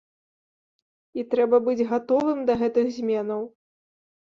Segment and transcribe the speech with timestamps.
[1.19, 3.41] І трэба быць гатовым да гэтых зменаў.